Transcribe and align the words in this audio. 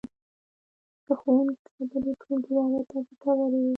د 1.05 1.07
ښوونکي 1.19 1.67
خبرې 1.75 2.11
ټولګیوالو 2.21 2.79
ته 2.89 2.97
ګټورې 3.07 3.45
وې. 3.51 3.67